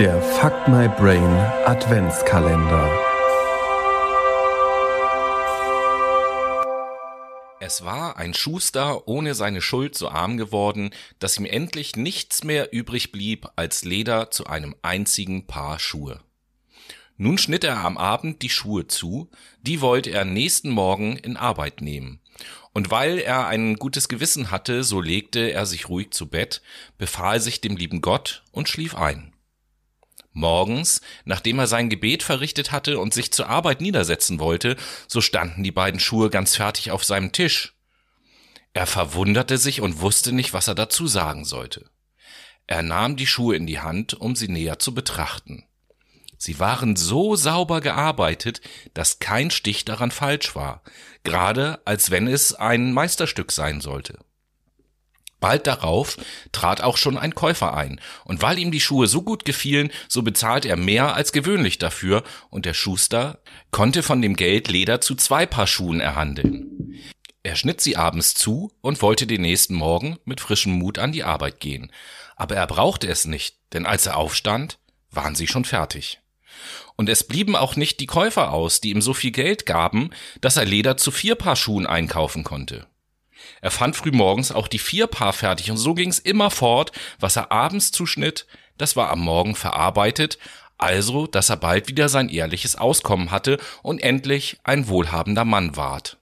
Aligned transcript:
Der 0.00 0.22
Fuck 0.22 0.66
My 0.66 0.88
Brain 0.88 1.30
Adventskalender. 1.66 2.90
Es 7.60 7.84
war 7.84 8.16
ein 8.16 8.32
Schuster 8.32 9.06
ohne 9.06 9.34
seine 9.34 9.60
Schuld 9.60 9.94
so 9.94 10.08
arm 10.08 10.38
geworden, 10.38 10.88
dass 11.18 11.36
ihm 11.36 11.44
endlich 11.44 11.96
nichts 11.96 12.44
mehr 12.44 12.72
übrig 12.72 13.12
blieb 13.12 13.46
als 13.56 13.84
Leder 13.84 14.30
zu 14.30 14.46
einem 14.46 14.74
einzigen 14.80 15.46
Paar 15.46 15.78
Schuhe. 15.78 16.20
Nun 17.18 17.36
schnitt 17.36 17.64
er 17.64 17.84
am 17.84 17.98
Abend 17.98 18.40
die 18.40 18.48
Schuhe 18.48 18.86
zu, 18.86 19.28
die 19.60 19.82
wollte 19.82 20.12
er 20.12 20.24
nächsten 20.24 20.70
Morgen 20.70 21.18
in 21.18 21.36
Arbeit 21.36 21.82
nehmen. 21.82 22.20
Und 22.72 22.90
weil 22.90 23.18
er 23.18 23.48
ein 23.48 23.76
gutes 23.76 24.08
Gewissen 24.08 24.50
hatte, 24.50 24.82
so 24.82 25.02
legte 25.02 25.52
er 25.52 25.66
sich 25.66 25.90
ruhig 25.90 26.12
zu 26.12 26.26
Bett, 26.30 26.62
befahl 26.96 27.38
sich 27.38 27.60
dem 27.60 27.76
lieben 27.76 28.00
Gott 28.00 28.44
und 28.50 28.66
schlief 28.66 28.94
ein. 28.94 29.34
Morgens, 30.32 31.00
nachdem 31.24 31.58
er 31.58 31.66
sein 31.66 31.90
Gebet 31.90 32.22
verrichtet 32.22 32.70
hatte 32.70 32.98
und 32.98 33.12
sich 33.12 33.32
zur 33.32 33.48
Arbeit 33.48 33.80
niedersetzen 33.80 34.38
wollte, 34.38 34.76
so 35.08 35.20
standen 35.20 35.62
die 35.64 35.72
beiden 35.72 36.00
Schuhe 36.00 36.30
ganz 36.30 36.56
fertig 36.56 36.90
auf 36.90 37.04
seinem 37.04 37.32
Tisch. 37.32 37.74
Er 38.72 38.86
verwunderte 38.86 39.58
sich 39.58 39.80
und 39.80 40.00
wusste 40.00 40.32
nicht, 40.32 40.52
was 40.52 40.68
er 40.68 40.76
dazu 40.76 41.08
sagen 41.08 41.44
sollte. 41.44 41.90
Er 42.68 42.82
nahm 42.82 43.16
die 43.16 43.26
Schuhe 43.26 43.56
in 43.56 43.66
die 43.66 43.80
Hand, 43.80 44.14
um 44.14 44.36
sie 44.36 44.46
näher 44.46 44.78
zu 44.78 44.94
betrachten. 44.94 45.64
Sie 46.38 46.58
waren 46.58 46.96
so 46.96 47.34
sauber 47.36 47.80
gearbeitet, 47.80 48.62
dass 48.94 49.18
kein 49.18 49.50
Stich 49.50 49.84
daran 49.84 50.10
falsch 50.10 50.54
war, 50.54 50.82
gerade 51.24 51.82
als 51.84 52.10
wenn 52.10 52.28
es 52.28 52.54
ein 52.54 52.92
Meisterstück 52.92 53.52
sein 53.52 53.80
sollte. 53.80 54.18
Bald 55.40 55.66
darauf 55.66 56.16
trat 56.52 56.82
auch 56.82 56.96
schon 56.96 57.18
ein 57.18 57.34
Käufer 57.34 57.74
ein, 57.74 58.00
und 58.24 58.42
weil 58.42 58.58
ihm 58.58 58.70
die 58.70 58.80
Schuhe 58.80 59.06
so 59.06 59.22
gut 59.22 59.44
gefielen, 59.44 59.90
so 60.08 60.22
bezahlt 60.22 60.66
er 60.66 60.76
mehr 60.76 61.14
als 61.14 61.32
gewöhnlich 61.32 61.78
dafür, 61.78 62.22
und 62.50 62.66
der 62.66 62.74
Schuster 62.74 63.40
konnte 63.70 64.02
von 64.02 64.22
dem 64.22 64.36
Geld 64.36 64.68
Leder 64.68 65.00
zu 65.00 65.14
zwei 65.14 65.46
Paar 65.46 65.66
Schuhen 65.66 66.00
erhandeln. 66.00 66.94
Er 67.42 67.56
schnitt 67.56 67.80
sie 67.80 67.96
abends 67.96 68.34
zu 68.34 68.70
und 68.82 69.00
wollte 69.00 69.26
den 69.26 69.40
nächsten 69.40 69.74
Morgen 69.74 70.18
mit 70.24 70.40
frischem 70.40 70.72
Mut 70.72 70.98
an 70.98 71.12
die 71.12 71.24
Arbeit 71.24 71.58
gehen. 71.60 71.90
Aber 72.36 72.54
er 72.54 72.66
brauchte 72.66 73.08
es 73.08 73.24
nicht, 73.24 73.56
denn 73.72 73.86
als 73.86 74.06
er 74.06 74.18
aufstand, 74.18 74.78
waren 75.10 75.34
sie 75.34 75.46
schon 75.46 75.64
fertig. 75.64 76.20
Und 76.96 77.08
es 77.08 77.24
blieben 77.26 77.56
auch 77.56 77.76
nicht 77.76 78.00
die 78.00 78.06
Käufer 78.06 78.52
aus, 78.52 78.80
die 78.82 78.90
ihm 78.90 79.00
so 79.00 79.14
viel 79.14 79.30
Geld 79.30 79.64
gaben, 79.64 80.10
dass 80.42 80.58
er 80.58 80.66
Leder 80.66 80.98
zu 80.98 81.10
vier 81.10 81.34
Paar 81.34 81.56
Schuhen 81.56 81.86
einkaufen 81.86 82.44
konnte. 82.44 82.86
Er 83.60 83.70
fand 83.70 83.96
frühmorgens 83.96 84.52
auch 84.52 84.68
die 84.68 84.78
vier 84.78 85.06
Paar 85.06 85.32
fertig 85.32 85.70
und 85.70 85.76
so 85.76 85.94
ging's 85.94 86.18
immer 86.18 86.50
fort, 86.50 86.92
was 87.18 87.36
er 87.36 87.52
abends 87.52 87.92
zuschnitt, 87.92 88.46
das 88.78 88.96
war 88.96 89.10
am 89.10 89.20
Morgen 89.20 89.54
verarbeitet, 89.54 90.38
also, 90.78 91.26
dass 91.26 91.50
er 91.50 91.58
bald 91.58 91.88
wieder 91.88 92.08
sein 92.08 92.30
ehrliches 92.30 92.76
Auskommen 92.76 93.30
hatte 93.30 93.58
und 93.82 94.02
endlich 94.02 94.58
ein 94.64 94.88
wohlhabender 94.88 95.44
Mann 95.44 95.76
ward. 95.76 96.16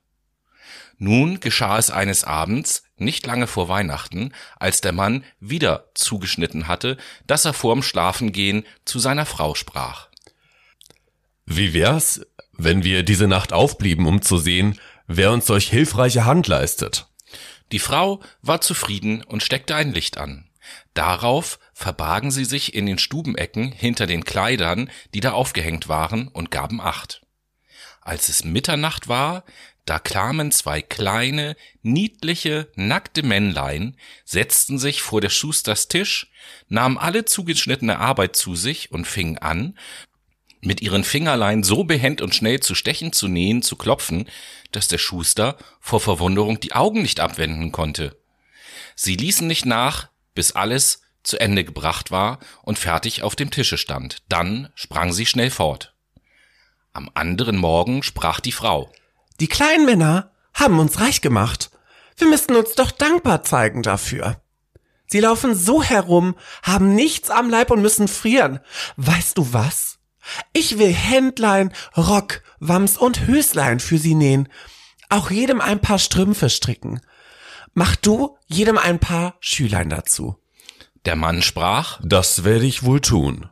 Nun 0.99 1.39
geschah 1.39 1.79
es 1.79 1.91
eines 1.91 2.25
Abends, 2.25 2.83
nicht 2.97 3.25
lange 3.25 3.47
vor 3.47 3.69
Weihnachten, 3.69 4.33
als 4.59 4.81
der 4.81 4.93
Mann 4.93 5.25
wieder 5.39 5.85
zugeschnitten 5.95 6.67
hatte, 6.67 6.97
dass 7.29 7.45
er 7.45 7.53
vorm 7.53 7.85
Schlafengehen 7.85 8.67
zu 8.85 8.99
seiner 8.99 9.25
Frau 9.25 9.55
sprach. 9.55 10.09
Wie 11.47 11.73
wär's, 11.73 12.27
wenn 12.53 12.83
wir 12.83 13.05
diese 13.05 13.29
Nacht 13.29 13.53
aufblieben, 13.53 14.07
um 14.07 14.23
zu 14.23 14.39
sehen, 14.39 14.79
wer 15.07 15.33
uns 15.33 15.47
solch 15.47 15.71
hilfreiche 15.71 16.25
Hand 16.25 16.49
leistet? 16.49 17.08
Die 17.73 17.79
Frau 17.79 18.21
war 18.43 18.61
zufrieden 18.61 19.23
und 19.23 19.43
steckte 19.43 19.75
ein 19.75 19.93
Licht 19.93 20.19
an. 20.19 20.49
Darauf 20.95 21.59
verbargen 21.73 22.31
sie 22.31 22.45
sich 22.45 22.75
in 22.75 22.87
den 22.87 22.99
Stubenecken 22.99 23.73
hinter 23.73 24.07
den 24.07 24.25
Kleidern, 24.25 24.91
die 25.15 25.21
da 25.21 25.33
aufgehängt 25.33 25.89
waren, 25.89 26.29
und 26.29 26.51
gaben 26.51 26.81
acht. 26.81 27.23
Als 28.01 28.29
es 28.29 28.45
Mitternacht 28.45 29.09
war, 29.09 29.45
da 29.85 29.99
kamen 29.99 30.53
zwei 30.53 30.83
kleine, 30.83 31.57
niedliche, 31.83 32.71
nackte 32.75 33.23
Männlein, 33.23 33.97
setzten 34.25 34.79
sich 34.79 35.01
vor 35.01 35.21
der 35.21 35.31
Schusters 35.31 35.89
Tisch, 35.89 36.31
nahmen 36.69 36.99
alle 36.99 37.25
zugeschnittene 37.25 37.99
Arbeit 37.99 38.37
zu 38.37 38.55
sich 38.55 38.93
und 38.93 39.07
fingen 39.07 39.39
an, 39.39 39.79
mit 40.61 40.81
ihren 40.81 41.05
Fingerlein 41.05 41.63
so 41.63 41.85
behend 41.85 42.21
und 42.21 42.35
schnell 42.35 42.61
zu 42.61 42.75
stechen, 42.75 43.13
zu 43.13 43.29
nähen, 43.29 43.63
zu 43.63 43.77
klopfen, 43.77 44.29
dass 44.73 44.89
der 44.89 44.99
Schuster 44.99 45.57
vor 45.81 46.01
Verwunderung 46.01 46.61
die 46.61 46.73
Augen 46.73 47.03
nicht 47.03 47.21
abwenden 47.21 47.73
konnte. 47.73 48.17
Sie 48.95 49.17
ließen 49.17 49.47
nicht 49.47 49.67
nach, 49.67 50.09
bis 50.35 50.53
alles 50.53 51.03
zu 51.23 51.39
Ende 51.41 51.65
gebracht 51.65 52.11
war 52.11 52.39
und 52.63 52.79
fertig 52.79 53.23
auf 53.23 53.37
dem 53.37 53.51
Tische 53.51 53.79
stand. 53.79 54.19
Dann 54.29 54.71
sprang 54.75 55.13
sie 55.13 55.27
schnell 55.27 55.51
fort. 55.51 55.95
Am 56.93 57.11
anderen 57.15 57.57
Morgen 57.57 58.03
sprach 58.03 58.41
die 58.41 58.53
Frau. 58.53 58.91
Die 59.41 59.47
kleinen 59.47 59.85
Männer 59.85 60.33
haben 60.55 60.79
uns 60.81 61.01
reich 61.01 61.21
gemacht. 61.21 61.71
Wir 62.17 62.29
müssten 62.29 62.57
uns 62.57 62.75
doch 62.75 62.91
dankbar 62.91 63.45
zeigen 63.45 63.83
dafür. 63.83 64.41
Sie 65.07 65.21
laufen 65.21 65.55
so 65.55 65.83
herum, 65.83 66.35
haben 66.63 66.95
nichts 66.95 67.31
am 67.31 67.49
Leib 67.49 67.71
und 67.71 67.81
müssen 67.81 68.09
frieren. 68.09 68.61
Weißt 68.97 69.39
du 69.39 69.53
was? 69.53 69.98
Ich 70.53 70.79
will 70.79 70.93
Händlein, 70.93 71.73
Rock, 71.97 72.43
Wams 72.61 72.97
und 72.97 73.27
Höslein 73.27 73.81
für 73.81 73.99
sie 73.99 74.15
nähen. 74.15 74.49
Auch 75.09 75.31
jedem 75.31 75.61
ein 75.61 75.81
paar 75.81 75.99
Strümpfe 75.99 76.51
stricken. 76.51 77.01
Mach 77.75 77.97
du 77.97 78.37
jedem 78.47 78.79
ein 78.79 78.99
paar 78.99 79.37
Schülein 79.41 79.89
dazu. 79.89 80.37
Der 81.05 81.17
Mann 81.17 81.43
sprach, 81.43 82.01
Das 82.03 82.45
werde 82.45 82.67
ich 82.67 82.83
wohl 82.83 83.01
tun. 83.01 83.49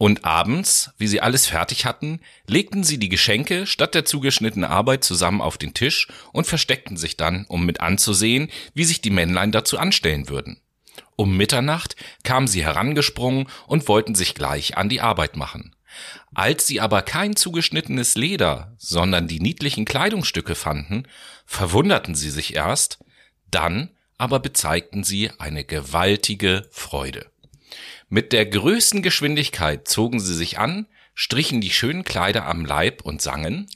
und 0.00 0.24
abends, 0.24 0.90
wie 0.96 1.08
sie 1.08 1.20
alles 1.20 1.46
fertig 1.46 1.84
hatten, 1.84 2.20
legten 2.46 2.84
sie 2.84 2.98
die 2.98 3.08
Geschenke 3.08 3.66
statt 3.66 3.94
der 3.96 4.04
zugeschnittenen 4.04 4.70
Arbeit 4.70 5.02
zusammen 5.02 5.40
auf 5.40 5.58
den 5.58 5.74
Tisch 5.74 6.06
und 6.32 6.46
versteckten 6.46 6.96
sich 6.96 7.16
dann, 7.16 7.46
um 7.48 7.66
mit 7.66 7.80
anzusehen, 7.80 8.48
wie 8.74 8.84
sich 8.84 9.00
die 9.00 9.10
Männlein 9.10 9.50
dazu 9.50 9.76
anstellen 9.76 10.28
würden. 10.28 10.60
Um 11.16 11.36
Mitternacht 11.36 11.96
kamen 12.22 12.46
sie 12.46 12.62
herangesprungen 12.62 13.48
und 13.66 13.88
wollten 13.88 14.14
sich 14.14 14.36
gleich 14.36 14.76
an 14.76 14.88
die 14.88 15.00
Arbeit 15.00 15.36
machen. 15.36 15.74
Als 16.34 16.66
sie 16.66 16.80
aber 16.80 17.02
kein 17.02 17.36
zugeschnittenes 17.36 18.14
Leder, 18.14 18.74
sondern 18.78 19.28
die 19.28 19.40
niedlichen 19.40 19.84
Kleidungsstücke 19.84 20.54
fanden, 20.54 21.04
verwunderten 21.46 22.14
sie 22.14 22.30
sich 22.30 22.54
erst, 22.54 22.98
dann 23.50 23.90
aber 24.18 24.40
bezeigten 24.40 25.04
sie 25.04 25.30
eine 25.38 25.64
gewaltige 25.64 26.68
Freude. 26.70 27.30
Mit 28.08 28.32
der 28.32 28.46
größten 28.46 29.02
Geschwindigkeit 29.02 29.86
zogen 29.86 30.20
sie 30.20 30.34
sich 30.34 30.58
an, 30.58 30.86
strichen 31.14 31.60
die 31.60 31.70
schönen 31.70 32.04
Kleider 32.04 32.46
am 32.46 32.64
Leib 32.64 33.02
und 33.02 33.22
sangen 33.22 33.66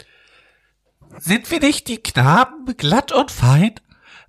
Sind 1.18 1.50
wir 1.50 1.60
nicht 1.60 1.88
die 1.88 1.98
Knaben 1.98 2.76
glatt 2.76 3.12
und 3.12 3.30
fein? 3.30 3.74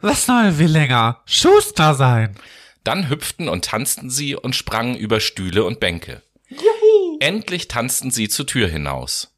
Was 0.02 0.26
soll 0.26 0.58
Willinger 0.58 1.22
Schuster 1.26 1.96
sein? 1.96 2.36
Dann 2.84 3.10
hüpften 3.10 3.48
und 3.48 3.66
tanzten 3.66 4.10
sie 4.10 4.36
und 4.36 4.56
sprangen 4.56 4.98
über 4.98 5.20
Stühle 5.22 5.64
und 5.64 5.80
Bänke. 5.80 6.22
Endlich 7.24 7.70
tanzten 7.70 8.12
sie 8.12 8.28
zur 8.28 8.46
Tür 8.46 8.68
hinaus. 8.68 9.34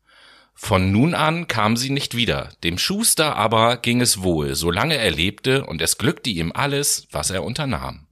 Von 0.56 0.92
nun 0.92 1.14
an 1.14 1.48
kam 1.48 1.78
sie 1.78 1.92
nicht 1.92 2.16
wieder, 2.16 2.50
dem 2.64 2.80
Schuster 2.80 3.36
aber 3.36 3.78
ging 3.78 4.02
es 4.02 4.24
wohl, 4.24 4.56
solange 4.56 4.98
er 4.98 5.12
lebte, 5.12 5.64
und 5.68 5.84
es 5.84 6.00
glückte 6.00 6.32
ihm 6.32 6.52
alles, 6.52 7.08
was 7.12 7.30
er 7.30 7.44
unternahm. 7.44 8.05